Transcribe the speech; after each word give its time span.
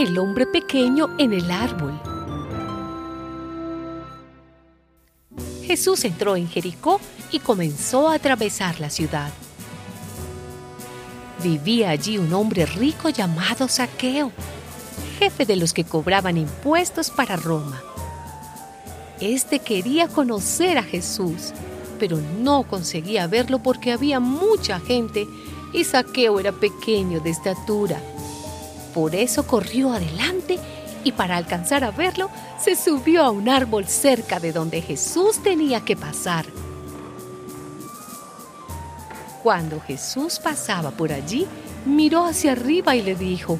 el 0.00 0.18
hombre 0.18 0.46
pequeño 0.46 1.10
en 1.18 1.34
el 1.34 1.50
árbol. 1.50 2.00
Jesús 5.62 6.04
entró 6.04 6.36
en 6.36 6.48
Jericó 6.48 7.00
y 7.30 7.38
comenzó 7.38 8.08
a 8.08 8.14
atravesar 8.14 8.80
la 8.80 8.88
ciudad. 8.88 9.30
Vivía 11.42 11.90
allí 11.90 12.16
un 12.16 12.32
hombre 12.32 12.64
rico 12.64 13.10
llamado 13.10 13.68
Saqueo, 13.68 14.32
jefe 15.18 15.44
de 15.44 15.56
los 15.56 15.72
que 15.74 15.84
cobraban 15.84 16.38
impuestos 16.38 17.10
para 17.10 17.36
Roma. 17.36 17.89
Este 19.20 19.58
quería 19.58 20.08
conocer 20.08 20.78
a 20.78 20.82
Jesús, 20.82 21.52
pero 21.98 22.18
no 22.40 22.62
conseguía 22.62 23.26
verlo 23.26 23.58
porque 23.58 23.92
había 23.92 24.18
mucha 24.18 24.80
gente 24.80 25.28
y 25.72 25.84
Saqueo 25.84 26.40
era 26.40 26.52
pequeño 26.52 27.20
de 27.20 27.30
estatura. 27.30 28.00
Por 28.94 29.14
eso 29.14 29.46
corrió 29.46 29.92
adelante 29.92 30.58
y 31.04 31.12
para 31.12 31.36
alcanzar 31.36 31.84
a 31.84 31.90
verlo 31.90 32.30
se 32.58 32.76
subió 32.76 33.22
a 33.22 33.30
un 33.30 33.48
árbol 33.48 33.86
cerca 33.86 34.40
de 34.40 34.52
donde 34.52 34.80
Jesús 34.80 35.42
tenía 35.42 35.84
que 35.84 35.96
pasar. 35.96 36.46
Cuando 39.42 39.80
Jesús 39.80 40.38
pasaba 40.38 40.90
por 40.90 41.12
allí, 41.12 41.46
miró 41.84 42.24
hacia 42.24 42.52
arriba 42.52 42.96
y 42.96 43.02
le 43.02 43.14
dijo, 43.14 43.58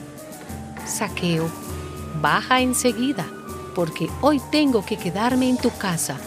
Saqueo, 0.86 1.48
baja 2.20 2.60
enseguida, 2.60 3.26
porque 3.74 4.08
hoy 4.20 4.40
tengo 4.50 4.84
que 4.84 4.96
quedarme 4.96 5.48
en 5.48 5.56
tu 5.56 5.70
casa. 5.70 6.18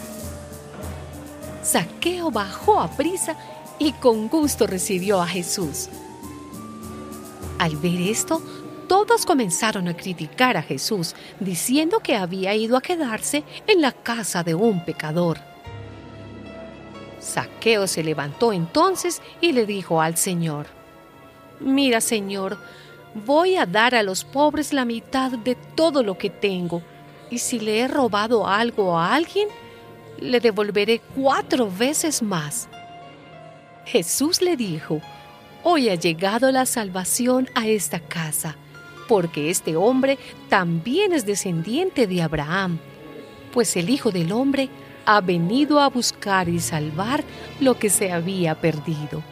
Saqueo 1.62 2.30
bajó 2.30 2.80
a 2.80 2.90
prisa 2.90 3.36
y 3.78 3.92
con 3.92 4.28
gusto 4.28 4.66
recibió 4.66 5.20
a 5.20 5.26
Jesús. 5.26 5.88
Al 7.58 7.76
ver 7.76 8.00
esto, 8.00 8.42
todos 8.88 9.24
comenzaron 9.24 9.88
a 9.88 9.96
criticar 9.96 10.56
a 10.56 10.62
Jesús, 10.62 11.14
diciendo 11.40 12.00
que 12.00 12.16
había 12.16 12.54
ido 12.54 12.76
a 12.76 12.82
quedarse 12.82 13.44
en 13.66 13.80
la 13.80 13.92
casa 13.92 14.42
de 14.42 14.54
un 14.54 14.84
pecador. 14.84 15.38
Saqueo 17.18 17.86
se 17.86 18.04
levantó 18.04 18.52
entonces 18.52 19.22
y 19.40 19.52
le 19.52 19.64
dijo 19.64 20.02
al 20.02 20.16
Señor, 20.16 20.66
Mira, 21.60 22.00
Señor, 22.00 22.58
voy 23.14 23.56
a 23.56 23.64
dar 23.64 23.94
a 23.94 24.02
los 24.02 24.24
pobres 24.24 24.72
la 24.72 24.84
mitad 24.84 25.30
de 25.30 25.54
todo 25.54 26.02
lo 26.02 26.18
que 26.18 26.28
tengo, 26.28 26.82
y 27.34 27.38
si 27.38 27.58
le 27.58 27.80
he 27.80 27.88
robado 27.88 28.46
algo 28.46 28.96
a 28.96 29.12
alguien, 29.12 29.48
le 30.20 30.38
devolveré 30.38 31.00
cuatro 31.16 31.68
veces 31.68 32.22
más. 32.22 32.68
Jesús 33.84 34.40
le 34.40 34.56
dijo, 34.56 35.00
Hoy 35.64 35.88
ha 35.88 35.96
llegado 35.96 36.52
la 36.52 36.64
salvación 36.64 37.48
a 37.54 37.66
esta 37.66 37.98
casa 37.98 38.56
porque 39.08 39.50
este 39.50 39.76
hombre 39.76 40.18
también 40.48 41.12
es 41.12 41.26
descendiente 41.26 42.06
de 42.06 42.22
Abraham, 42.22 42.78
pues 43.52 43.76
el 43.76 43.90
Hijo 43.90 44.10
del 44.10 44.32
Hombre 44.32 44.68
ha 45.04 45.20
venido 45.20 45.80
a 45.80 45.88
buscar 45.88 46.48
y 46.48 46.60
salvar 46.60 47.24
lo 47.60 47.78
que 47.78 47.90
se 47.90 48.12
había 48.12 48.54
perdido. 48.54 49.22